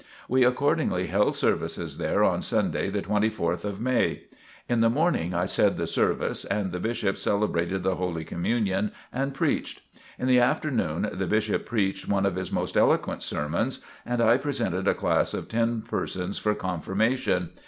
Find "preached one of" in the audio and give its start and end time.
11.67-12.35